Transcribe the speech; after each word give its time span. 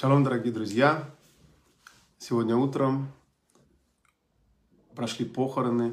Шалом, 0.00 0.22
дорогие 0.22 0.52
друзья! 0.52 1.10
Сегодня 2.18 2.54
утром 2.54 3.10
прошли 4.94 5.26
похороны 5.26 5.92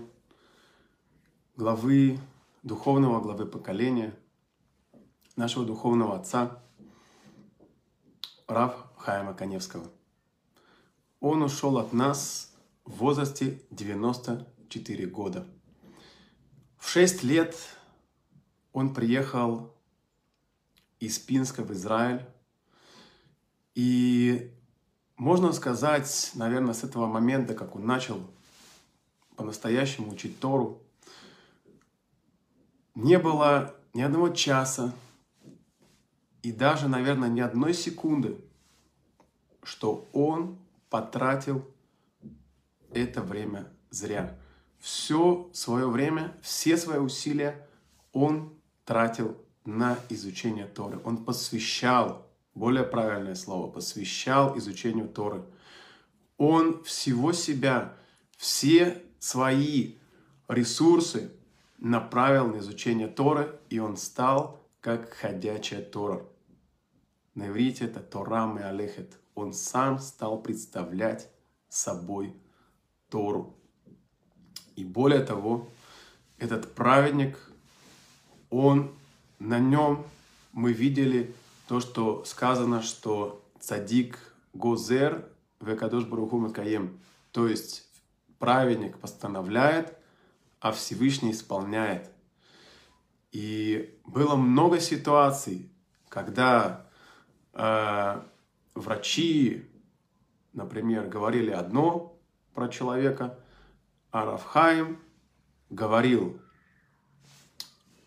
главы, 1.55 2.19
духовного 2.61 3.19
главы 3.19 3.47
поколения, 3.47 4.15
нашего 5.35 5.65
духовного 5.65 6.17
отца, 6.17 6.61
Рав 8.45 8.75
Хайма 8.95 9.33
Коневского. 9.33 9.89
Он 11.19 11.41
ушел 11.41 11.79
от 11.79 11.91
нас 11.91 12.53
в 12.83 12.97
возрасте 12.97 13.59
94 13.71 15.07
года. 15.07 15.47
В 16.77 16.87
6 16.89 17.23
лет 17.23 17.57
он 18.71 18.93
приехал 18.93 19.73
из 20.99 21.17
Пинска 21.17 21.63
в 21.63 21.73
Израиль, 21.73 22.23
и 23.75 24.51
можно 25.17 25.51
сказать, 25.51 26.31
наверное, 26.33 26.73
с 26.73 26.83
этого 26.83 27.07
момента, 27.07 27.53
как 27.53 27.75
он 27.75 27.85
начал 27.85 28.19
по-настоящему 29.35 30.11
учить 30.11 30.39
Тору, 30.39 30.81
не 32.95 33.19
было 33.19 33.75
ни 33.93 34.01
одного 34.01 34.29
часа 34.29 34.93
и 36.41 36.51
даже, 36.51 36.87
наверное, 36.87 37.29
ни 37.29 37.41
одной 37.41 37.73
секунды, 37.73 38.37
что 39.63 40.07
он 40.13 40.57
потратил 40.89 41.65
это 42.93 43.21
время 43.21 43.67
зря. 43.89 44.37
Все 44.79 45.49
свое 45.53 45.89
время, 45.89 46.37
все 46.41 46.77
свои 46.77 46.99
усилия 46.99 47.67
он 48.13 48.53
тратил 48.85 49.35
на 49.65 49.97
изучение 50.09 50.67
Торы. 50.67 51.01
Он 51.03 51.17
посвящал 51.17 52.24
более 52.55 52.83
правильное 52.83 53.35
слово, 53.35 53.69
посвящал 53.69 54.57
изучению 54.57 55.09
Торы. 55.09 55.43
Он 56.37 56.83
всего 56.83 57.33
себя, 57.33 57.93
все 58.37 59.03
свои 59.19 59.95
ресурсы 60.47 61.31
направил 61.77 62.47
на 62.47 62.59
изучение 62.59 63.07
Торы, 63.07 63.59
и 63.69 63.79
он 63.79 63.97
стал 63.97 64.59
как 64.79 65.13
ходячая 65.13 65.81
Тора. 65.81 66.25
На 67.35 67.49
иврите 67.49 67.85
это 67.85 67.99
Торам 67.99 68.57
и 68.57 68.61
Алехет. 68.61 69.17
Он 69.35 69.53
сам 69.53 69.99
стал 69.99 70.41
представлять 70.41 71.29
собой 71.67 72.33
Тору. 73.09 73.53
И 74.77 74.85
более 74.85 75.21
того, 75.21 75.67
этот 76.37 76.73
праведник, 76.73 77.37
он 78.49 78.93
на 79.39 79.59
нем 79.59 80.05
мы 80.53 80.71
видели 80.71 81.33
то, 81.67 81.79
что 81.79 82.23
сказано, 82.25 82.81
что 82.81 83.43
цадик 83.59 84.35
гозер 84.53 85.27
векадош 85.59 86.05
баруху 86.05 86.37
макаем, 86.37 86.99
то 87.31 87.47
есть 87.47 87.87
праведник 88.39 88.97
постановляет, 88.97 89.97
а 90.59 90.71
Всевышний 90.71 91.31
исполняет. 91.31 92.09
И 93.31 93.99
было 94.05 94.35
много 94.35 94.79
ситуаций, 94.79 95.69
когда 96.07 96.87
э, 97.53 98.21
врачи, 98.73 99.69
например, 100.53 101.07
говорили 101.07 101.51
одно 101.51 102.17
про 102.53 102.69
человека, 102.69 103.37
а 104.11 104.25
Рафхаим 104.25 104.99
говорил 105.69 106.39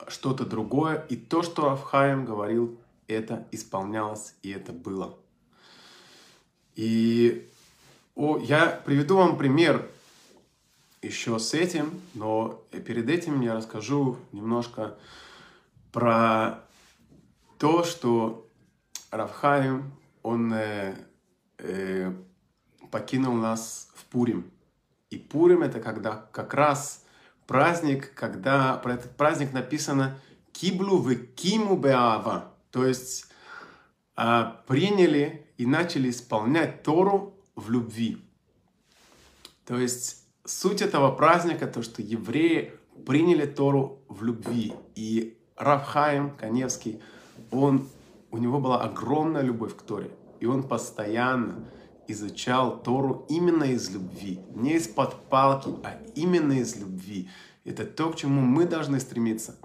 что-то 0.06 0.46
другое, 0.46 1.04
и 1.10 1.16
то, 1.16 1.42
что 1.42 1.68
Рафхаим 1.68 2.24
говорил, 2.24 2.80
это 3.08 3.46
исполнялось 3.50 4.34
и 4.42 4.50
это 4.50 4.72
было. 4.72 5.18
И 6.76 7.48
о, 8.14 8.38
я 8.38 8.80
приведу 8.84 9.16
вам 9.16 9.36
пример 9.36 9.88
еще 11.02 11.38
с 11.38 11.54
этим, 11.54 12.00
но 12.14 12.64
перед 12.70 13.08
этим 13.08 13.40
я 13.40 13.54
расскажу 13.54 14.16
немножко 14.32 14.96
про 15.92 16.60
то, 17.58 17.84
что 17.84 18.48
Равхаим, 19.10 19.90
он 20.22 20.52
э, 20.52 20.94
э, 21.58 22.12
покинул 22.90 23.34
нас 23.34 23.88
в 23.94 24.04
Пурим. 24.04 24.50
И 25.10 25.16
Пурим 25.16 25.62
это 25.62 25.80
когда 25.80 26.26
как 26.32 26.54
раз 26.54 27.04
праздник, 27.46 28.12
когда 28.14 28.74
про 28.74 28.94
этот 28.94 29.16
праздник 29.16 29.52
написано 29.52 30.18
«Киблу 30.52 30.98
в 30.98 31.14
киму 31.34 31.76
беава», 31.76 32.52
то 32.78 32.86
есть 32.86 33.26
а, 34.14 34.62
приняли 34.68 35.48
и 35.56 35.66
начали 35.66 36.10
исполнять 36.10 36.84
Тору 36.84 37.34
в 37.56 37.70
любви. 37.70 38.24
То 39.66 39.76
есть 39.76 40.22
суть 40.44 40.80
этого 40.80 41.10
праздника 41.10 41.66
то, 41.66 41.82
что 41.82 42.02
евреи 42.02 42.72
приняли 43.04 43.46
Тору 43.46 43.98
в 44.08 44.22
любви. 44.22 44.74
И 44.94 45.36
Равхаим 45.56 46.36
Каневский, 46.36 47.02
он, 47.50 47.88
у 48.30 48.38
него 48.38 48.60
была 48.60 48.80
огромная 48.80 49.42
любовь 49.42 49.74
к 49.74 49.82
Торе. 49.82 50.12
И 50.38 50.46
он 50.46 50.62
постоянно 50.62 51.68
изучал 52.06 52.80
Тору 52.80 53.26
именно 53.28 53.64
из 53.64 53.90
любви. 53.90 54.38
Не 54.54 54.74
из-под 54.74 55.16
палки, 55.28 55.70
а 55.82 55.98
именно 56.14 56.52
из 56.52 56.76
любви. 56.76 57.28
Это 57.64 57.84
то, 57.84 58.10
к 58.10 58.14
чему 58.14 58.40
мы 58.40 58.66
должны 58.66 59.00
стремиться. 59.00 59.56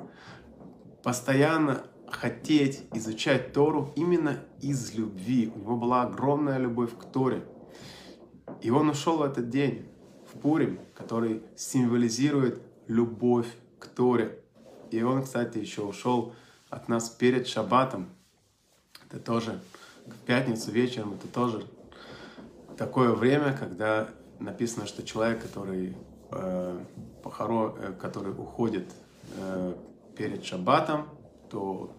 Постоянно 1.03 1.83
хотеть 2.15 2.83
изучать 2.93 3.53
Тору 3.53 3.91
именно 3.95 4.39
из 4.61 4.93
любви. 4.93 5.51
У 5.53 5.59
него 5.59 5.77
была 5.77 6.03
огромная 6.03 6.57
любовь 6.57 6.91
к 6.97 7.03
Торе. 7.05 7.45
И 8.61 8.69
он 8.69 8.89
ушел 8.89 9.17
в 9.17 9.23
этот 9.23 9.49
день, 9.49 9.85
в 10.31 10.39
Пурим, 10.39 10.79
который 10.95 11.43
символизирует 11.55 12.61
любовь 12.87 13.47
к 13.79 13.87
Торе. 13.87 14.39
И 14.91 15.01
он, 15.01 15.23
кстати, 15.23 15.57
еще 15.57 15.81
ушел 15.81 16.33
от 16.69 16.87
нас 16.87 17.09
перед 17.09 17.47
Шаббатом. 17.47 18.09
Это 19.09 19.19
тоже 19.19 19.59
в 20.05 20.17
пятницу 20.25 20.71
вечером, 20.71 21.13
это 21.13 21.27
тоже 21.27 21.65
такое 22.77 23.11
время, 23.11 23.55
когда 23.57 24.09
написано, 24.39 24.87
что 24.87 25.03
человек, 25.03 25.41
который, 25.41 25.95
э, 26.31 26.79
похоро, 27.21 27.75
э, 27.77 27.93
который 27.93 28.31
уходит 28.31 28.91
э, 29.37 29.73
перед 30.17 30.43
Шаббатом, 30.43 31.07
то 31.53 31.95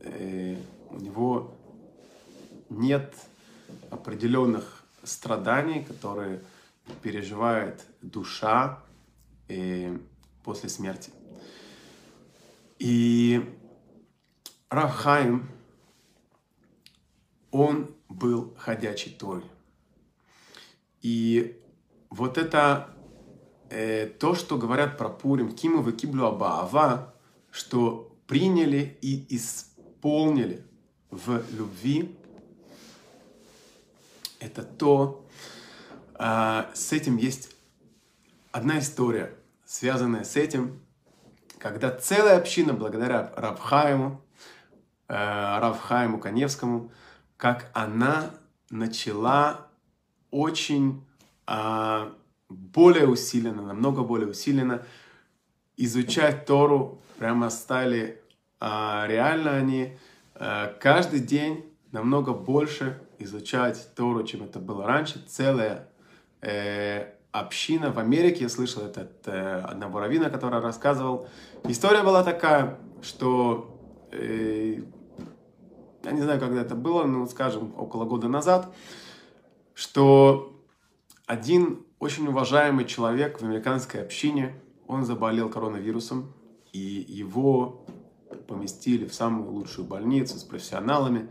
э, 0.00 0.56
у 0.90 0.96
него 0.96 1.54
нет 2.68 3.14
определенных 3.88 4.84
страданий, 5.02 5.82
которые 5.82 6.42
переживает 7.00 7.82
душа 8.02 8.78
э, 9.48 9.96
после 10.44 10.68
смерти. 10.68 11.12
И 12.78 13.42
Равхайм, 14.68 15.48
он 17.50 17.90
был 18.10 18.54
ходячий 18.58 19.12
Торой. 19.12 19.44
И 21.00 21.58
вот 22.10 22.36
это 22.36 22.94
э, 23.70 24.08
то, 24.08 24.34
что 24.34 24.58
говорят 24.58 24.98
про 24.98 25.08
Пурим, 25.08 25.54
Киму 25.56 25.88
и 25.88 25.92
Киблю 25.92 26.26
Абаава, 26.26 27.14
что 27.50 28.09
приняли 28.30 28.96
и 29.02 29.26
исполнили 29.34 30.64
в 31.10 31.42
любви, 31.50 32.16
это 34.38 34.62
то, 34.62 35.26
а, 36.14 36.70
с 36.72 36.92
этим 36.92 37.16
есть 37.16 37.50
одна 38.52 38.78
история, 38.78 39.34
связанная 39.64 40.22
с 40.22 40.36
этим, 40.36 40.80
когда 41.58 41.90
целая 41.90 42.38
община, 42.38 42.72
благодаря 42.72 43.32
Равхаему, 43.34 44.22
э, 45.08 45.12
Равхаему 45.12 46.20
Коневскому, 46.20 46.92
как 47.36 47.68
она 47.74 48.30
начала 48.70 49.66
очень 50.30 51.04
а, 51.48 52.14
более 52.48 53.08
усиленно, 53.08 53.62
намного 53.62 54.04
более 54.04 54.28
усиленно 54.28 54.86
изучать 55.76 56.46
Тору, 56.46 57.02
прямо 57.18 57.50
стали 57.50 58.19
а 58.60 59.06
реально 59.08 59.56
они 59.56 59.98
э, 60.34 60.74
каждый 60.78 61.20
день 61.20 61.64
намного 61.92 62.32
больше 62.32 63.00
изучать 63.18 63.94
Тору, 63.96 64.22
чем 64.24 64.44
это 64.44 64.58
было 64.58 64.86
раньше. 64.86 65.24
Целая 65.26 65.88
э, 66.42 67.06
община 67.32 67.90
в 67.90 67.98
Америке, 67.98 68.42
я 68.42 68.48
слышал 68.48 68.84
это 68.84 69.02
от 69.02 69.28
э, 69.28 69.60
одного 69.60 70.00
раввина, 70.00 70.30
который 70.30 70.60
рассказывал. 70.60 71.28
История 71.64 72.02
была 72.02 72.22
такая, 72.22 72.78
что 73.02 73.78
э, 74.12 74.82
я 76.04 76.10
не 76.12 76.22
знаю, 76.22 76.40
когда 76.40 76.60
это 76.62 76.74
было, 76.74 77.04
ну, 77.04 77.26
скажем, 77.26 77.74
около 77.76 78.04
года 78.04 78.28
назад, 78.28 78.72
что 79.74 80.56
один 81.26 81.84
очень 81.98 82.26
уважаемый 82.26 82.84
человек 82.84 83.40
в 83.40 83.44
американской 83.44 84.02
общине, 84.02 84.54
он 84.86 85.04
заболел 85.04 85.48
коронавирусом, 85.48 86.32
и 86.72 86.78
его 86.78 87.84
поместили 88.50 89.06
в 89.06 89.14
самую 89.14 89.52
лучшую 89.52 89.86
больницу 89.86 90.36
с 90.36 90.42
профессионалами. 90.42 91.30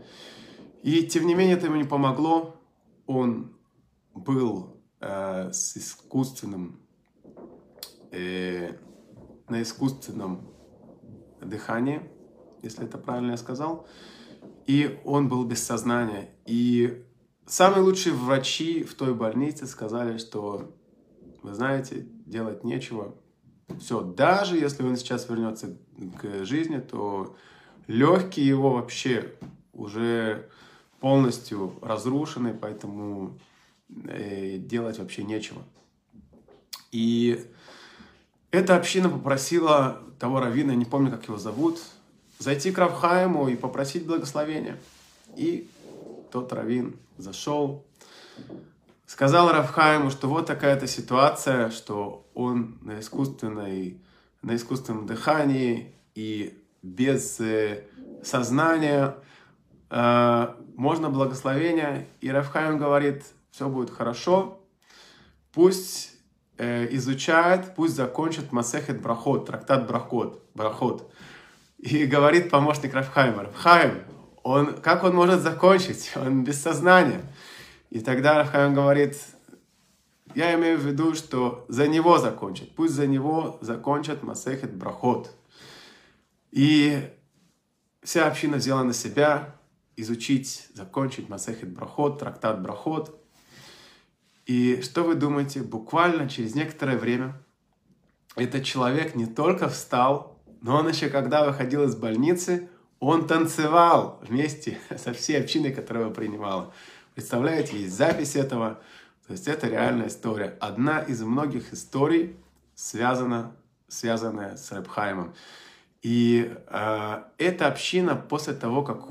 И 0.82 1.02
тем 1.06 1.26
не 1.26 1.34
менее 1.34 1.56
это 1.56 1.66
ему 1.66 1.76
не 1.76 1.84
помогло. 1.84 2.56
Он 3.06 3.54
был 4.14 4.80
э, 5.00 5.52
с 5.52 5.76
искусственным, 5.76 6.80
э, 8.10 8.72
на 9.50 9.60
искусственном 9.60 10.48
дыхании, 11.42 12.00
если 12.62 12.86
это 12.86 12.96
правильно 12.96 13.32
я 13.32 13.36
сказал. 13.36 13.86
И 14.66 14.98
он 15.04 15.28
был 15.28 15.44
без 15.44 15.62
сознания. 15.62 16.30
И 16.46 17.04
самые 17.44 17.82
лучшие 17.82 18.14
врачи 18.14 18.82
в 18.82 18.94
той 18.94 19.12
больнице 19.14 19.66
сказали, 19.66 20.16
что, 20.16 20.74
вы 21.42 21.52
знаете, 21.52 22.06
делать 22.24 22.64
нечего. 22.64 23.14
Все, 23.78 24.00
даже 24.00 24.56
если 24.56 24.82
он 24.82 24.96
сейчас 24.96 25.28
вернется 25.28 25.76
к 26.20 26.44
жизни, 26.44 26.78
то 26.78 27.36
легкие 27.86 28.46
его 28.46 28.74
вообще 28.74 29.32
уже 29.72 30.48
полностью 31.00 31.74
разрушены, 31.82 32.54
поэтому 32.54 33.38
э, 34.06 34.58
делать 34.58 34.98
вообще 34.98 35.22
нечего. 35.22 35.62
И 36.92 37.46
эта 38.50 38.76
община 38.76 39.08
попросила 39.08 40.00
того 40.18 40.40
раввина, 40.40 40.72
не 40.72 40.84
помню, 40.84 41.10
как 41.10 41.24
его 41.28 41.38
зовут, 41.38 41.80
зайти 42.38 42.72
к 42.72 42.78
Равхаему 42.78 43.48
и 43.48 43.56
попросить 43.56 44.06
благословения. 44.06 44.76
И 45.36 45.68
тот 46.32 46.52
раввин 46.52 46.96
зашел, 47.16 47.84
сказал 49.06 49.52
Равхаему, 49.52 50.10
что 50.10 50.28
вот 50.28 50.46
такая-то 50.46 50.86
ситуация, 50.86 51.70
что 51.70 52.26
он 52.40 52.78
на, 52.82 53.00
искусственной, 53.00 54.00
на 54.42 54.56
искусственном 54.56 55.06
дыхании 55.06 55.94
и 56.14 56.58
без 56.82 57.38
э, 57.40 57.84
сознания 58.22 59.16
э, 59.90 60.54
можно 60.76 61.10
благословение. 61.10 62.08
И 62.20 62.30
Равхаим 62.30 62.78
говорит, 62.78 63.24
все 63.50 63.68
будет 63.68 63.90
хорошо, 63.90 64.58
пусть 65.52 66.16
э, 66.56 66.86
изучает, 66.94 67.74
пусть 67.74 67.94
закончит 67.94 68.52
Масехет 68.52 69.02
Брахот, 69.02 69.46
трактат 69.46 69.86
Брахот, 69.86 70.42
Брахот. 70.54 71.12
И 71.78 72.06
говорит 72.06 72.50
помощник 72.50 72.94
Равхайма, 72.94 73.44
Равхайм, 73.44 74.02
он, 74.42 74.74
как 74.74 75.04
он 75.04 75.14
может 75.14 75.40
закончить? 75.40 76.10
Он 76.16 76.44
без 76.44 76.60
сознания. 76.60 77.20
И 77.90 78.00
тогда 78.00 78.38
Рафхайм 78.38 78.74
говорит, 78.74 79.16
я 80.34 80.54
имею 80.54 80.78
в 80.78 80.86
виду, 80.86 81.14
что 81.14 81.64
за 81.68 81.88
него 81.88 82.18
закончат. 82.18 82.70
Пусть 82.74 82.94
за 82.94 83.06
него 83.06 83.58
закончат 83.60 84.22
Масехет 84.22 84.74
Брахот. 84.74 85.34
И 86.50 87.08
вся 88.02 88.26
община 88.26 88.56
взяла 88.56 88.84
на 88.84 88.92
себя 88.92 89.56
изучить, 89.96 90.68
закончить 90.74 91.28
Масехет 91.28 91.72
Брахот, 91.72 92.18
трактат 92.18 92.62
Брахот. 92.62 93.16
И 94.46 94.80
что 94.82 95.02
вы 95.04 95.14
думаете? 95.14 95.62
Буквально 95.62 96.28
через 96.28 96.54
некоторое 96.54 96.96
время 96.96 97.40
этот 98.36 98.64
человек 98.64 99.14
не 99.14 99.26
только 99.26 99.68
встал, 99.68 100.38
но 100.62 100.76
он 100.76 100.88
еще, 100.88 101.08
когда 101.08 101.44
выходил 101.44 101.84
из 101.84 101.94
больницы, 101.94 102.68
он 102.98 103.26
танцевал 103.26 104.20
вместе 104.22 104.78
со 104.96 105.12
всей 105.12 105.40
общиной, 105.40 105.72
которая 105.72 106.04
его 106.04 106.14
принимала. 106.14 106.72
Представляете, 107.14 107.80
есть 107.80 107.96
запись 107.96 108.36
этого. 108.36 108.80
То 109.30 109.34
есть 109.34 109.46
это 109.46 109.68
реальная 109.68 110.08
история. 110.08 110.56
Одна 110.58 110.98
из 110.98 111.22
многих 111.22 111.72
историй 111.72 112.34
связана, 112.74 113.52
связанная 113.86 114.56
с 114.56 114.72
Рэбхаймом. 114.72 115.34
И 116.02 116.52
э, 116.66 117.22
эта 117.38 117.68
община 117.68 118.16
после 118.16 118.54
того, 118.54 118.82
как 118.82 119.04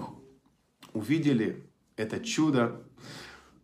увидели 0.91 1.63
это 1.95 2.19
чудо, 2.19 2.81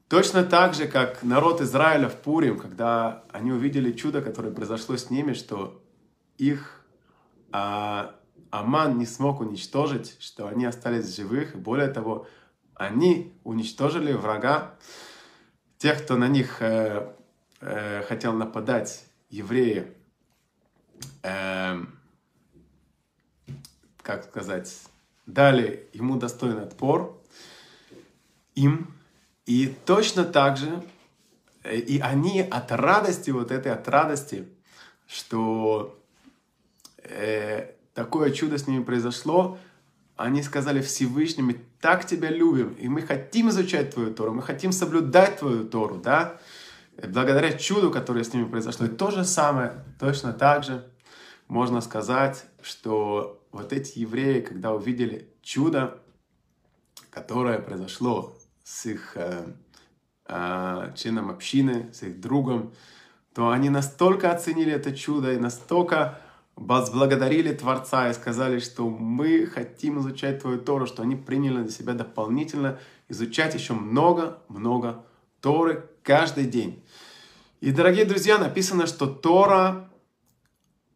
точно 0.08 0.46
так 0.46 0.76
же, 0.76 0.88
как 0.88 1.24
народ 1.24 1.60
Израиля 1.60 2.08
в 2.08 2.16
Пурим, 2.22 2.58
когда 2.58 3.26
они 3.34 3.52
увидели 3.52 3.92
чудо, 3.92 4.22
которое 4.22 4.52
произошло 4.52 4.96
с 4.96 5.10
ними, 5.10 5.34
что 5.34 5.84
их 6.38 6.86
э, 7.52 8.12
Аман 8.50 8.98
не 8.98 9.06
смог 9.06 9.42
уничтожить, 9.42 10.16
что 10.22 10.48
они 10.48 10.64
остались 10.64 11.18
живых, 11.18 11.54
и 11.54 11.58
более 11.58 11.90
того, 11.90 12.28
они 12.76 13.34
уничтожили 13.44 14.14
врага, 14.14 14.76
тех, 15.78 16.04
кто 16.04 16.16
на 16.16 16.28
них 16.28 16.62
э, 16.62 17.12
э, 17.62 18.04
хотел 18.04 18.34
нападать, 18.34 19.06
евреи, 19.30 19.92
э, 21.24 21.84
как 24.02 24.24
сказать, 24.26 24.74
дали 25.26 25.90
ему 25.94 26.18
достойный 26.18 26.64
отпор, 26.64 27.20
им, 28.56 28.94
и 29.46 29.68
точно 29.86 30.24
так 30.24 30.58
же, 30.58 30.84
э, 31.64 31.76
и 31.78 32.00
они 32.00 32.42
от 32.42 32.72
радости, 32.72 33.32
вот 33.32 33.52
этой 33.52 33.72
от 33.72 33.88
радости, 33.88 34.48
что 35.08 36.00
э, 36.98 37.72
такое 37.94 38.32
чудо 38.32 38.58
с 38.58 38.68
ними 38.68 38.84
произошло, 38.84 39.58
они 40.16 40.42
сказали 40.44 40.82
Всевышнему, 40.82 41.54
так 41.82 42.06
тебя 42.06 42.30
любим, 42.30 42.74
и 42.74 42.88
мы 42.88 43.02
хотим 43.02 43.50
изучать 43.50 43.94
Твою 43.94 44.14
Тору, 44.14 44.34
мы 44.34 44.42
хотим 44.42 44.72
соблюдать 44.72 45.40
Твою 45.40 45.66
Тору, 45.66 45.98
да, 45.98 46.40
благодаря 47.08 47.52
чуду, 47.54 47.92
которое 47.92 48.24
с 48.24 48.34
ними 48.34 48.46
произошло. 48.46 48.86
И 48.86 48.90
то 48.90 49.12
же 49.12 49.26
самое, 49.26 49.84
точно 50.00 50.34
так 50.34 50.64
же 50.64 50.90
можно 51.48 51.82
сказать, 51.82 52.46
что 52.62 53.44
вот 53.52 53.74
эти 53.74 54.00
евреи, 54.00 54.42
когда 54.42 54.74
увидели 54.74 55.30
чудо, 55.42 56.00
которое 57.10 57.60
произошло 57.60 58.38
с 58.64 58.86
их 58.86 59.16
э, 59.16 59.54
э, 60.28 60.94
членом 60.96 61.30
общины, 61.30 61.94
с 61.94 62.04
их 62.04 62.20
другом, 62.20 62.74
то 63.34 63.50
они 63.50 63.70
настолько 63.70 64.32
оценили 64.32 64.72
это 64.72 64.96
чудо 64.96 65.34
и 65.34 65.38
настолько 65.38 66.20
возблагодарили 66.56 67.54
Творца 67.54 68.10
и 68.10 68.14
сказали, 68.14 68.60
что 68.60 68.90
мы 68.90 69.46
хотим 69.46 70.00
изучать 70.00 70.42
Твою 70.42 70.60
Тору, 70.60 70.88
что 70.88 71.04
они 71.04 71.16
приняли 71.16 71.58
на 71.58 71.70
себя 71.70 71.94
дополнительно 71.94 72.80
изучать 73.10 73.54
еще 73.54 73.74
много-много 73.74 75.06
Торы 75.42 75.90
каждый 76.02 76.46
день. 76.46 76.84
И, 77.60 77.72
дорогие 77.72 78.06
друзья, 78.06 78.38
написано, 78.38 78.88
что 78.88 79.08
Тора 79.08 79.90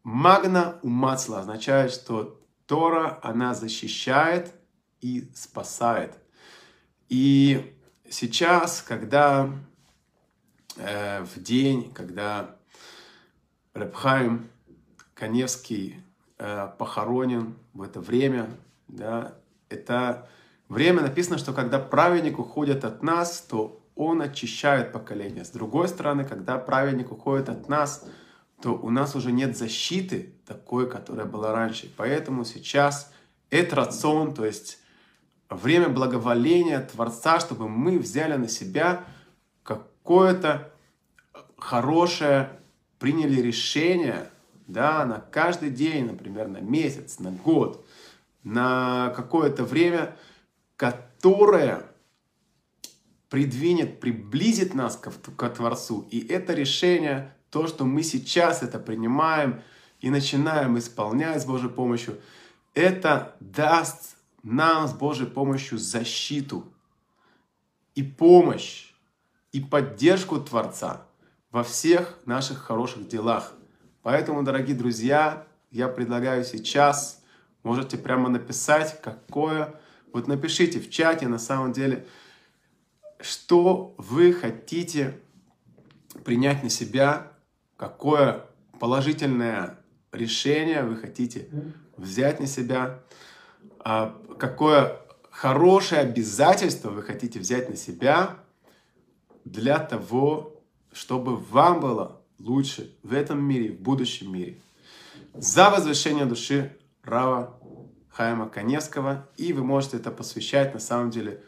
магна 0.03 0.79
умацла, 0.81 1.39
означает, 1.39 1.91
что 1.91 2.39
Тора, 2.65 3.19
она 3.23 3.53
защищает 3.53 4.53
и 5.01 5.29
спасает. 5.33 6.13
И 7.09 7.75
сейчас, 8.09 8.81
когда 8.81 9.49
э, 10.77 11.23
в 11.23 11.41
день, 11.41 11.91
когда 11.91 12.55
Рабхайм 13.73 14.49
Коневский 15.19 16.01
э, 16.37 16.69
похоронен 16.77 17.55
в 17.73 17.81
это 17.81 17.99
время. 17.99 18.49
Да, 18.87 19.35
это 19.67 20.29
время 20.69 21.01
написано, 21.01 21.37
что 21.37 21.51
когда 21.51 21.77
праведник 21.77 22.39
уходит 22.39 22.85
от 22.85 23.03
нас, 23.03 23.41
то 23.41 23.83
он 23.95 24.21
очищает 24.21 24.93
поколение. 24.93 25.43
С 25.43 25.49
другой 25.49 25.89
стороны, 25.89 26.23
когда 26.23 26.57
праведник 26.57 27.11
уходит 27.11 27.49
от 27.49 27.67
нас, 27.67 28.05
то 28.61 28.71
у 28.71 28.89
нас 28.89 29.13
уже 29.15 29.33
нет 29.33 29.57
защиты 29.57 30.33
такой, 30.47 30.89
которая 30.89 31.25
была 31.25 31.51
раньше. 31.51 31.91
Поэтому 31.97 32.45
сейчас 32.45 33.11
это 33.49 33.75
рацион, 33.75 34.33
то 34.33 34.45
есть 34.45 34.79
время 35.49 35.89
благоволения 35.89 36.79
Творца, 36.79 37.41
чтобы 37.41 37.67
мы 37.67 37.99
взяли 37.99 38.35
на 38.37 38.47
себя 38.47 39.03
какое-то 39.63 40.71
хорошее, 41.57 42.49
приняли 42.99 43.41
решение 43.41 44.29
да, 44.69 45.03
на 45.03 45.19
каждый 45.19 45.71
день, 45.71 46.05
например, 46.05 46.47
на 46.47 46.59
месяц, 46.59 47.19
на 47.19 47.31
год, 47.31 47.85
на 48.43 49.11
какое-то 49.15 49.63
время, 49.63 50.15
которое 50.75 51.85
придвинет, 53.29 53.99
приблизит 53.99 54.75
нас 54.75 54.95
к, 54.95 55.09
к 55.09 55.49
Творцу. 55.49 56.07
И 56.11 56.19
это 56.19 56.53
решение, 56.53 57.35
то, 57.49 57.67
что 57.67 57.83
мы 57.83 58.03
сейчас 58.03 58.61
это 58.61 58.77
принимаем 58.77 59.61
и 60.01 60.11
начинаем 60.11 60.77
исполнять 60.77 61.41
с 61.41 61.45
Божьей 61.45 61.69
помощью, 61.69 62.21
это 62.75 63.35
даст 63.39 64.17
нам 64.43 64.87
с 64.87 64.93
Божьей 64.93 65.27
помощью 65.27 65.79
защиту 65.79 66.71
и 67.95 68.03
помощь, 68.03 68.93
и 69.51 69.61
поддержку 69.61 70.39
Творца 70.39 71.07
во 71.49 71.63
всех 71.63 72.19
наших 72.25 72.59
хороших 72.59 73.07
делах. 73.07 73.53
Поэтому, 74.01 74.43
дорогие 74.43 74.75
друзья, 74.75 75.45
я 75.71 75.87
предлагаю 75.87 76.43
сейчас, 76.45 77.21
можете 77.63 77.97
прямо 77.97 78.29
написать, 78.29 78.99
какое, 79.01 79.75
вот 80.13 80.27
напишите 80.27 80.79
в 80.79 80.89
чате 80.89 81.27
на 81.27 81.37
самом 81.39 81.73
деле, 81.73 82.05
что 83.19 83.93
вы 83.97 84.33
хотите 84.33 85.19
принять 86.23 86.63
на 86.63 86.69
себя, 86.69 87.31
какое 87.77 88.45
положительное 88.79 89.77
решение 90.11 90.83
вы 90.83 90.95
хотите 90.95 91.49
взять 91.97 92.39
на 92.39 92.47
себя, 92.47 92.99
а 93.79 94.17
какое 94.37 94.97
хорошее 95.29 96.01
обязательство 96.01 96.89
вы 96.89 97.03
хотите 97.03 97.39
взять 97.39 97.69
на 97.69 97.75
себя 97.75 98.37
для 99.45 99.79
того, 99.79 100.61
чтобы 100.91 101.35
вам 101.35 101.81
было 101.81 102.18
лучше 102.39 102.95
в 103.03 103.13
этом 103.13 103.43
мире, 103.43 103.71
в 103.71 103.81
будущем 103.81 104.33
мире. 104.33 104.57
За 105.33 105.69
возвышение 105.69 106.25
души 106.25 106.75
Рава 107.03 107.59
Хайма 108.09 108.49
Коневского. 108.49 109.27
И 109.37 109.53
вы 109.53 109.63
можете 109.63 109.97
это 109.97 110.11
посвящать, 110.11 110.73
на 110.73 110.79
самом 110.79 111.09
деле, 111.09 111.43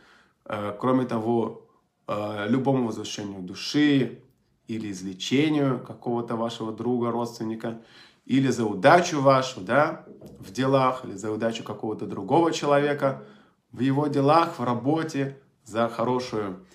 э, 0.46 0.76
кроме 0.80 1.06
того, 1.06 1.68
э, 2.08 2.48
любому 2.48 2.88
возвышению 2.88 3.42
души 3.42 4.22
или 4.68 4.92
излечению 4.92 5.80
какого-то 5.80 6.36
вашего 6.36 6.72
друга, 6.72 7.12
родственника, 7.12 7.82
или 8.26 8.50
за 8.50 8.66
удачу 8.66 9.20
вашу, 9.20 9.62
да, 9.62 10.06
в 10.40 10.52
делах, 10.52 11.04
или 11.04 11.16
за 11.16 11.32
удачу 11.32 11.64
какого-то 11.64 12.06
другого 12.06 12.54
человека 12.54 13.24
в 13.72 13.80
его 13.80 14.08
делах, 14.08 14.60
в 14.60 14.64
работе, 14.64 15.38
за 15.66 15.90
хорошую 15.90 16.66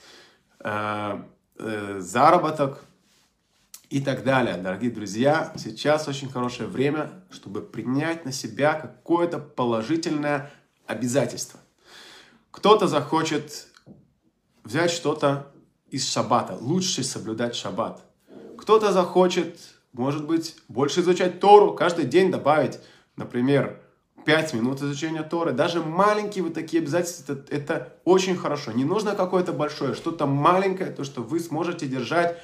э, 0.60 1.22
э, 1.58 2.00
заработок 2.00 2.84
и 3.90 4.00
так 4.00 4.24
далее. 4.24 4.56
Дорогие 4.56 4.90
друзья, 4.90 5.52
сейчас 5.56 6.08
очень 6.08 6.30
хорошее 6.30 6.68
время, 6.68 7.10
чтобы 7.30 7.62
принять 7.62 8.24
на 8.24 8.32
себя 8.32 8.74
какое-то 8.74 9.38
положительное 9.38 10.50
обязательство. 10.86 11.60
Кто-то 12.50 12.88
захочет 12.88 13.68
взять 14.64 14.90
что-то 14.90 15.52
из 15.90 16.08
шаббата, 16.10 16.56
лучше 16.60 17.04
соблюдать 17.04 17.54
шаббат. 17.54 18.02
Кто-то 18.58 18.92
захочет, 18.92 19.58
может 19.92 20.26
быть, 20.26 20.56
больше 20.68 21.00
изучать 21.00 21.38
Тору, 21.38 21.74
каждый 21.74 22.06
день 22.06 22.30
добавить, 22.30 22.80
например, 23.16 23.80
5 24.24 24.54
минут 24.54 24.82
изучения 24.82 25.22
Торы. 25.22 25.52
Даже 25.52 25.80
маленькие 25.80 26.42
вот 26.42 26.54
такие 26.54 26.82
обязательства, 26.82 27.34
это, 27.34 27.54
это 27.54 27.92
очень 28.04 28.36
хорошо. 28.36 28.72
Не 28.72 28.84
нужно 28.84 29.14
какое-то 29.14 29.52
большое, 29.52 29.94
что-то 29.94 30.26
маленькое, 30.26 30.90
то, 30.90 31.04
что 31.04 31.22
вы 31.22 31.38
сможете 31.38 31.86
держать 31.86 32.42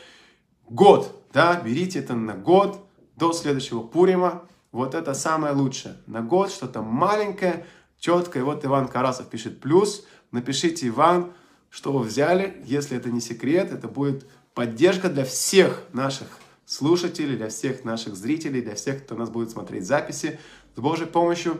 год. 0.72 1.24
Да, 1.32 1.60
берите 1.60 1.98
это 1.98 2.14
на 2.14 2.34
год 2.34 2.84
до 3.16 3.32
следующего 3.32 3.82
Пурима. 3.82 4.42
Вот 4.70 4.94
это 4.94 5.14
самое 5.14 5.54
лучшее. 5.54 5.96
На 6.06 6.22
год 6.22 6.50
что-то 6.50 6.82
маленькое, 6.82 7.66
четкое. 7.98 8.42
Вот 8.42 8.64
Иван 8.64 8.88
Карасов 8.88 9.28
пишет 9.28 9.60
плюс. 9.60 10.04
Напишите, 10.30 10.88
Иван, 10.88 11.32
что 11.70 11.92
вы 11.92 12.04
взяли. 12.04 12.62
Если 12.64 12.96
это 12.96 13.10
не 13.10 13.20
секрет, 13.20 13.70
это 13.70 13.86
будет 13.86 14.26
поддержка 14.54 15.08
для 15.08 15.24
всех 15.24 15.84
наших 15.92 16.28
слушателей, 16.64 17.36
для 17.36 17.48
всех 17.48 17.84
наших 17.84 18.16
зрителей, 18.16 18.62
для 18.62 18.74
всех, 18.74 19.04
кто 19.04 19.14
нас 19.14 19.28
будет 19.28 19.50
смотреть 19.50 19.86
записи 19.86 20.38
с 20.74 20.80
Божьей 20.80 21.06
помощью. 21.06 21.58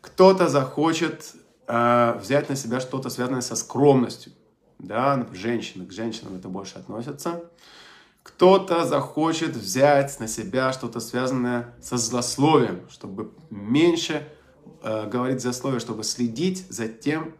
Кто-то 0.00 0.48
захочет 0.48 1.32
э, 1.66 2.18
взять 2.20 2.48
на 2.48 2.56
себя 2.56 2.80
что-то 2.80 3.10
связанное 3.10 3.40
со 3.40 3.56
скромностью. 3.56 4.32
Да, 4.78 5.26
женщины, 5.32 5.86
к 5.86 5.92
женщинам 5.92 6.36
это 6.36 6.48
больше 6.48 6.76
относится. 6.76 7.50
Кто-то 8.24 8.86
захочет 8.86 9.54
взять 9.54 10.18
на 10.18 10.26
себя 10.26 10.72
что-то 10.72 10.98
связанное 10.98 11.74
со 11.80 11.98
злословием, 11.98 12.80
чтобы 12.88 13.30
меньше 13.50 14.26
э, 14.82 15.06
говорить 15.08 15.42
злословие, 15.42 15.78
чтобы 15.78 16.04
следить 16.04 16.66
за 16.70 16.88
тем, 16.88 17.34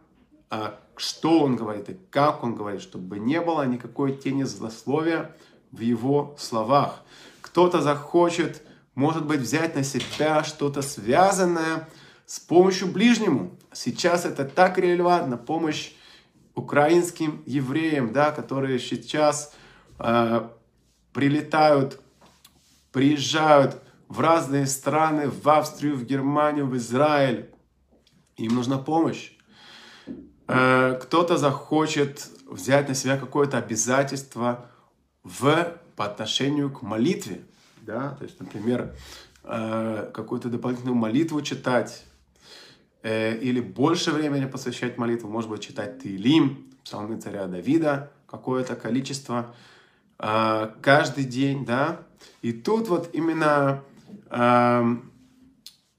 э, 0.51 0.69
что 0.95 1.39
он 1.41 1.55
говорит 1.55 1.89
и 1.89 1.97
как 2.11 2.43
он 2.43 2.55
говорит, 2.55 2.81
чтобы 2.81 3.17
не 3.17 3.41
было 3.41 3.65
никакой 3.65 4.15
тени 4.15 4.43
злословия 4.43 5.35
в 5.71 5.79
его 5.79 6.35
словах. 6.37 7.01
Кто-то 7.41 7.81
захочет, 7.81 8.61
может 8.93 9.25
быть, 9.25 9.41
взять 9.41 9.75
на 9.75 9.83
себя 9.83 10.43
что-то 10.43 10.83
связанное 10.83 11.89
с 12.27 12.39
помощью 12.39 12.89
ближнему. 12.89 13.57
Сейчас 13.73 14.23
это 14.23 14.45
так 14.45 14.77
релевантно, 14.77 15.35
помощь 15.35 15.93
украинским 16.53 17.41
евреям, 17.47 18.13
да, 18.13 18.31
которые 18.31 18.77
сейчас 18.77 19.51
э, 19.97 20.47
прилетают, 21.15 22.01
приезжают 22.91 23.81
в 24.09 24.19
разные 24.19 24.67
страны, 24.67 25.29
в 25.29 25.47
Австрию, 25.47 25.95
в 25.95 26.03
Германию, 26.03 26.67
в 26.67 26.75
Израиль. 26.75 27.49
Им 28.35 28.55
нужна 28.55 28.77
помощь. 28.77 29.31
Э, 30.47 30.99
кто-то 31.01 31.37
захочет 31.37 32.27
взять 32.45 32.89
на 32.89 32.95
себя 32.95 33.17
какое-то 33.17 33.57
обязательство 33.57 34.65
в, 35.23 35.77
по 35.95 36.05
отношению 36.05 36.69
к 36.69 36.81
молитве. 36.81 37.45
Да? 37.81 38.09
То 38.19 38.25
есть, 38.25 38.37
например, 38.41 38.93
э, 39.43 40.11
какую-то 40.13 40.49
дополнительную 40.49 40.97
молитву 40.97 41.41
читать, 41.41 42.03
э, 43.03 43.37
или 43.37 43.61
больше 43.61 44.11
времени 44.11 44.47
посвящать 44.47 44.97
молитву, 44.97 45.29
может 45.29 45.49
быть, 45.49 45.61
читать 45.61 46.03
Таилим, 46.03 46.69
псалмы 46.83 47.21
царя 47.21 47.47
Давида, 47.47 48.11
какое-то 48.27 48.75
количество 48.75 49.55
каждый 50.17 51.23
день, 51.25 51.65
да. 51.65 52.01
И 52.41 52.53
тут 52.53 52.87
вот 52.87 53.09
именно 53.13 53.83
э, 54.29 54.95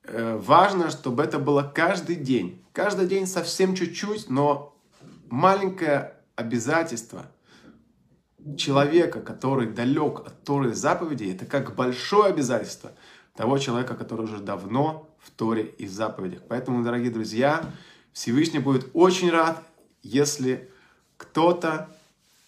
э, 0.04 0.36
важно, 0.36 0.90
чтобы 0.90 1.22
это 1.22 1.38
было 1.38 1.62
каждый 1.62 2.16
день. 2.16 2.64
Каждый 2.72 3.06
день 3.06 3.26
совсем 3.26 3.74
чуть-чуть, 3.74 4.30
но 4.30 4.76
маленькое 5.28 6.14
обязательство 6.34 7.26
человека, 8.56 9.20
который 9.20 9.66
далек 9.66 10.20
от 10.20 10.44
Торы 10.44 10.74
заповедей, 10.74 11.32
это 11.32 11.46
как 11.46 11.74
большое 11.74 12.26
обязательство 12.26 12.92
того 13.34 13.58
человека, 13.58 13.94
который 13.94 14.24
уже 14.24 14.38
давно 14.38 15.10
в 15.18 15.30
Торе 15.30 15.64
и 15.78 15.86
в 15.86 15.90
заповедях. 15.90 16.42
Поэтому, 16.48 16.84
дорогие 16.84 17.10
друзья, 17.10 17.64
Всевышний 18.12 18.60
будет 18.60 18.88
очень 18.94 19.30
рад, 19.30 19.62
если 20.02 20.70
кто-то 21.16 21.88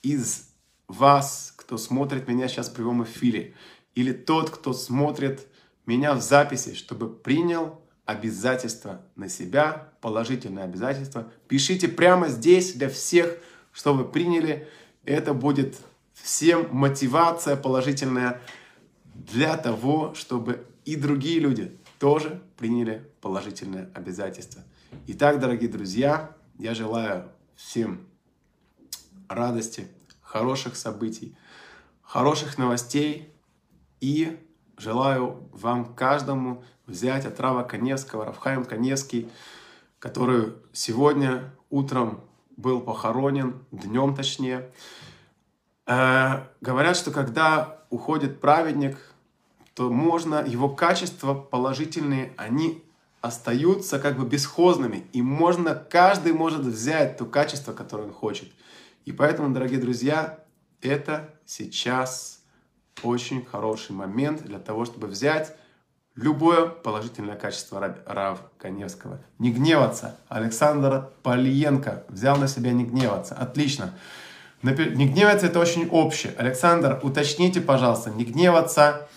из 0.02 0.48
вас, 0.86 1.52
кто 1.68 1.76
смотрит 1.76 2.26
меня 2.26 2.48
сейчас 2.48 2.70
в 2.70 2.72
прямом 2.72 3.04
эфире, 3.04 3.52
или 3.94 4.14
тот, 4.14 4.48
кто 4.48 4.72
смотрит 4.72 5.46
меня 5.84 6.14
в 6.14 6.22
записи, 6.22 6.72
чтобы 6.72 7.14
принял 7.14 7.78
обязательство 8.06 9.02
на 9.16 9.28
себя, 9.28 9.92
положительное 10.00 10.64
обязательство. 10.64 11.30
Пишите 11.46 11.86
прямо 11.88 12.28
здесь 12.28 12.72
для 12.72 12.88
всех, 12.88 13.36
чтобы 13.70 14.10
приняли. 14.10 14.66
Это 15.04 15.34
будет 15.34 15.76
всем 16.14 16.68
мотивация 16.74 17.54
положительная 17.54 18.40
для 19.12 19.54
того, 19.58 20.14
чтобы 20.14 20.66
и 20.86 20.96
другие 20.96 21.38
люди 21.38 21.76
тоже 21.98 22.42
приняли 22.56 23.06
положительное 23.20 23.90
обязательство. 23.92 24.62
Итак, 25.06 25.38
дорогие 25.38 25.70
друзья, 25.70 26.34
я 26.58 26.74
желаю 26.74 27.28
всем 27.56 28.06
радости, 29.28 29.86
хороших 30.22 30.74
событий, 30.74 31.36
хороших 32.08 32.56
новостей 32.56 33.30
и 34.00 34.38
желаю 34.78 35.48
вам 35.52 35.94
каждому 35.94 36.64
взять 36.86 37.26
от 37.26 37.38
Рава 37.38 37.64
Коневского, 37.64 38.24
Равхаем 38.24 38.64
Коневский, 38.64 39.28
который 39.98 40.54
сегодня 40.72 41.52
утром 41.68 42.22
был 42.56 42.80
похоронен, 42.80 43.62
днем 43.70 44.14
точнее. 44.14 44.70
Э, 45.86 46.44
говорят, 46.62 46.96
что 46.96 47.10
когда 47.10 47.82
уходит 47.90 48.40
праведник, 48.40 48.96
то 49.74 49.90
можно, 49.90 50.42
его 50.46 50.70
качества 50.70 51.34
положительные, 51.34 52.32
они 52.38 52.82
остаются 53.20 53.98
как 53.98 54.16
бы 54.16 54.24
бесхозными. 54.24 55.06
И 55.12 55.20
можно, 55.20 55.74
каждый 55.74 56.32
может 56.32 56.62
взять 56.62 57.18
то 57.18 57.26
качество, 57.26 57.74
которое 57.74 58.04
он 58.04 58.14
хочет. 58.14 58.50
И 59.04 59.12
поэтому, 59.12 59.52
дорогие 59.52 59.80
друзья, 59.80 60.38
это 60.82 61.30
сейчас 61.46 62.40
очень 63.02 63.44
хороший 63.44 63.92
момент 63.92 64.42
для 64.42 64.58
того, 64.58 64.84
чтобы 64.84 65.06
взять 65.06 65.54
любое 66.14 66.66
положительное 66.66 67.36
качество 67.36 67.96
Рав 68.06 68.40
Коневского. 68.58 69.20
Не 69.38 69.52
гневаться. 69.52 70.16
Александр 70.28 71.10
Полиенко 71.22 72.04
взял 72.08 72.36
на 72.36 72.48
себя 72.48 72.72
не 72.72 72.84
гневаться. 72.84 73.34
Отлично. 73.34 73.94
Не 74.62 75.08
гневаться 75.08 75.46
это 75.46 75.60
очень 75.60 75.88
общее. 75.88 76.34
Александр, 76.36 76.98
уточните, 77.02 77.60
пожалуйста, 77.60 78.10
не 78.10 78.24
гневаться. 78.24 79.08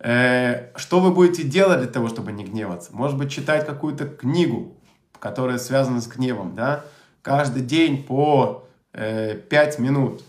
Э, 0.00 0.76
что 0.76 0.98
вы 0.98 1.12
будете 1.12 1.44
делать 1.44 1.80
для 1.80 1.88
того, 1.88 2.08
чтобы 2.08 2.32
не 2.32 2.44
гневаться? 2.44 2.90
Может 2.92 3.16
быть, 3.16 3.30
читать 3.30 3.66
какую-то 3.66 4.06
книгу, 4.06 4.74
которая 5.20 5.58
связана 5.58 6.00
с 6.00 6.08
гневом, 6.08 6.56
да? 6.56 6.84
Каждый 7.22 7.62
день 7.62 8.02
по 8.02 8.66
э, 8.92 9.36
5 9.36 9.78
минут. 9.78 10.24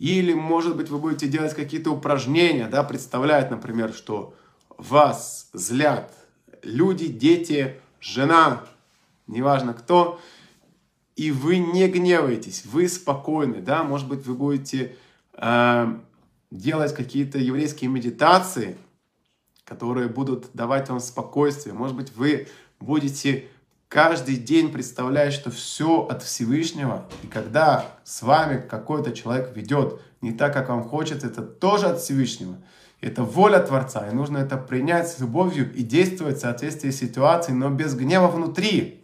Или, 0.00 0.32
может 0.32 0.76
быть, 0.76 0.88
вы 0.88 0.98
будете 0.98 1.28
делать 1.28 1.54
какие-то 1.54 1.90
упражнения, 1.90 2.68
да, 2.68 2.82
представлять, 2.82 3.50
например, 3.50 3.92
что 3.92 4.34
вас 4.78 5.50
злят 5.52 6.10
люди, 6.62 7.06
дети, 7.06 7.78
жена, 8.00 8.64
неважно 9.26 9.74
кто, 9.74 10.18
и 11.16 11.30
вы 11.30 11.58
не 11.58 11.86
гневаетесь, 11.86 12.64
вы 12.64 12.88
спокойны, 12.88 13.60
да, 13.60 13.84
может 13.84 14.08
быть, 14.08 14.24
вы 14.24 14.32
будете 14.32 14.96
э, 15.34 15.98
делать 16.50 16.94
какие-то 16.94 17.36
еврейские 17.36 17.90
медитации, 17.90 18.78
которые 19.64 20.08
будут 20.08 20.48
давать 20.54 20.88
вам 20.88 21.00
спокойствие, 21.00 21.74
может 21.74 21.94
быть, 21.94 22.16
вы 22.16 22.48
будете 22.80 23.48
каждый 23.90 24.36
день 24.36 24.72
представляешь, 24.72 25.34
что 25.34 25.50
все 25.50 26.06
от 26.06 26.22
Всевышнего, 26.22 27.06
и 27.22 27.26
когда 27.26 27.86
с 28.04 28.22
вами 28.22 28.64
какой-то 28.66 29.12
человек 29.12 29.54
ведет 29.54 30.00
не 30.22 30.32
так, 30.32 30.54
как 30.54 30.68
вам 30.68 30.84
хочется, 30.84 31.26
это 31.26 31.42
тоже 31.42 31.86
от 31.88 32.00
Всевышнего. 32.00 32.56
Это 33.00 33.24
воля 33.24 33.58
Творца, 33.58 34.08
и 34.08 34.14
нужно 34.14 34.38
это 34.38 34.56
принять 34.56 35.08
с 35.08 35.18
любовью 35.18 35.72
и 35.74 35.82
действовать 35.82 36.36
в 36.36 36.40
соответствии 36.40 36.90
с 36.90 36.98
ситуацией, 36.98 37.56
но 37.56 37.68
без 37.70 37.94
гнева 37.94 38.28
внутри. 38.28 39.02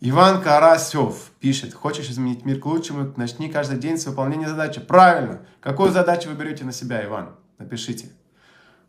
Иван 0.00 0.42
Карасев 0.42 1.30
пишет, 1.40 1.72
хочешь 1.72 2.10
изменить 2.10 2.44
мир 2.44 2.60
к 2.60 2.66
лучшему, 2.66 3.14
начни 3.16 3.48
каждый 3.48 3.78
день 3.78 3.96
с 3.96 4.06
выполнения 4.06 4.48
задачи. 4.48 4.80
Правильно. 4.80 5.40
Какую 5.60 5.90
задачу 5.90 6.28
вы 6.28 6.34
берете 6.34 6.64
на 6.64 6.72
себя, 6.72 7.02
Иван? 7.04 7.36
Напишите. 7.58 8.08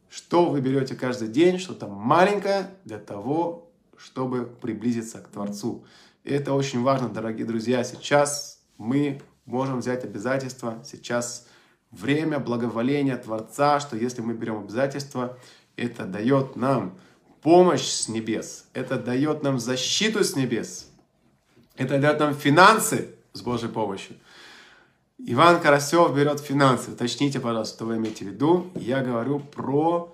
Что 0.10 0.50
вы 0.50 0.60
берете 0.60 0.96
каждый 0.96 1.28
день, 1.28 1.60
что-то 1.60 1.88
маленькое 1.88 2.72
для 2.84 2.98
того, 2.98 3.70
чтобы 4.04 4.46
приблизиться 4.46 5.20
к 5.20 5.30
Творцу. 5.30 5.86
И 6.24 6.32
это 6.32 6.54
очень 6.54 6.82
важно, 6.84 7.10
дорогие 7.10 7.46
друзья. 7.46 7.84
Сейчас 7.84 8.60
мы 8.78 9.22
можем 9.46 9.80
взять 9.80 10.04
обязательства. 10.04 10.84
Сейчас 10.86 11.48
время 11.92 12.40
благоволения 12.40 13.16
Творца, 13.18 13.80
что 13.80 13.96
если 13.96 14.22
мы 14.22 14.34
берем 14.34 14.60
обязательства, 14.60 15.38
это 15.78 16.06
дает 16.06 16.56
нам 16.56 16.98
помощь 17.42 17.88
с 17.88 18.10
небес, 18.10 18.66
это 18.74 18.98
дает 18.98 19.42
нам 19.42 19.60
защиту 19.60 20.24
с 20.24 20.36
небес, 20.36 20.90
это 21.76 21.98
дает 22.00 22.20
нам 22.20 22.36
финансы 22.36 23.16
с 23.32 23.42
Божьей 23.42 23.70
помощью. 23.70 24.18
Иван 25.18 25.62
Карасев 25.62 26.14
берет 26.14 26.42
финансы. 26.42 26.92
Уточните, 26.92 27.40
пожалуйста, 27.40 27.76
что 27.76 27.86
вы 27.86 27.98
имеете 27.98 28.26
в 28.26 28.28
виду. 28.30 28.70
Я 28.76 29.02
говорю 29.02 29.40
про 29.40 30.14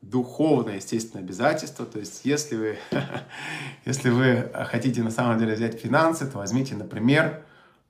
духовное, 0.00 0.76
естественно, 0.76 1.22
обязательство. 1.22 1.84
То 1.84 1.98
есть, 1.98 2.24
если 2.24 2.56
вы, 2.56 2.78
если 3.84 4.10
вы 4.10 4.50
хотите 4.70 5.02
на 5.02 5.10
самом 5.10 5.38
деле 5.38 5.54
взять 5.54 5.78
финансы, 5.78 6.26
то 6.26 6.38
возьмите, 6.38 6.74
например, 6.74 7.44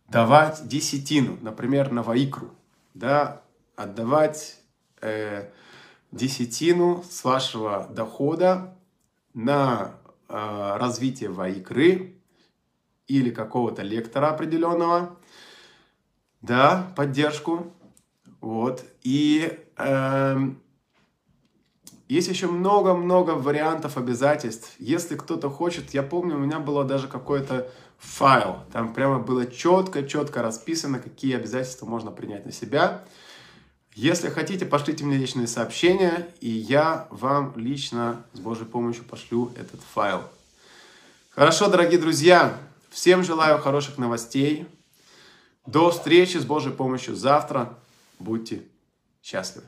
давать 0.09 0.67
десятину, 0.67 1.39
например, 1.41 1.93
на 1.93 2.03
Ваикру, 2.03 2.51
да, 2.95 3.43
отдавать 3.77 4.59
э, 5.01 5.49
десятину 6.11 7.05
с 7.09 7.23
вашего 7.23 7.87
дохода 7.91 8.75
на 9.35 9.95
э, 10.29 10.77
развитие 10.79 11.31
Ваикры 11.31 12.15
или 13.07 13.31
какого-то 13.31 13.83
лектора 13.83 14.31
определенного, 14.31 15.17
да, 16.41 16.93
поддержку, 16.97 17.73
вот, 18.41 18.85
и 19.03 19.59
э, 19.77 20.51
есть 22.09 22.29
еще 22.29 22.47
много-много 22.47 23.33
вариантов 23.33 23.99
обязательств. 23.99 24.73
Если 24.79 25.15
кто-то 25.15 25.51
хочет, 25.51 25.93
я 25.93 26.03
помню, 26.03 26.37
у 26.37 26.39
меня 26.39 26.59
было 26.59 26.85
даже 26.85 27.07
какой-то 27.07 27.71
файл. 27.99 28.61
Там 28.73 28.95
прямо 28.95 29.19
было 29.19 29.47
четко-четко 29.47 30.43
расписано, 30.43 30.99
какие 30.99 31.37
обязательства 31.37 31.87
можно 31.87 32.11
принять 32.11 32.47
на 32.47 32.53
себя. 32.53 33.05
Если 33.95 34.29
хотите, 34.29 34.65
пошлите 34.65 35.05
мне 35.05 35.17
личные 35.17 35.49
сообщения, 35.49 36.29
и 36.41 36.49
я 36.49 37.09
вам 37.11 37.53
лично 37.57 38.25
с 38.33 38.39
Божьей 38.39 38.67
помощью 38.67 39.05
пошлю 39.05 39.53
этот 39.57 39.81
файл. 39.83 40.23
Хорошо, 41.31 41.69
дорогие 41.69 42.01
друзья, 42.01 42.57
всем 42.91 43.23
желаю 43.23 43.59
хороших 43.59 43.99
новостей. 43.99 44.67
До 45.67 45.91
встречи 45.91 46.39
с 46.39 46.45
Божьей 46.45 46.73
помощью 46.73 47.17
завтра. 47.17 47.77
Будьте 48.19 48.63
счастливы. 49.23 49.67